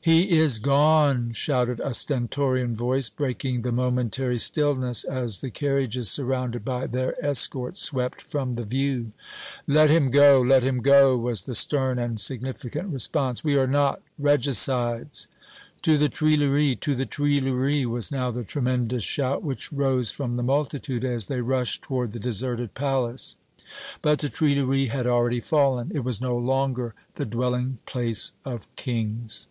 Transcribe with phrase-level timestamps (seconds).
[0.00, 6.64] "He is gone!" shouted a stentorian voice, breaking the momentary stillness as the carriages, surrounded
[6.64, 9.12] by their escort, swept from the view.
[9.66, 10.40] "Let him go!
[10.40, 13.44] Let him go!" was the stern and significant response.
[13.44, 15.28] "We are not regicides!"
[15.82, 16.78] "To the Tuileries!
[16.80, 21.42] To the Tuileries!" was now the tremendous shout which rose from the multitude, as they
[21.42, 23.36] rushed toward the deserted palace.
[24.00, 25.92] But the Tuileries had already fallen.
[25.94, 29.48] It was no longer the dwelling place of kings.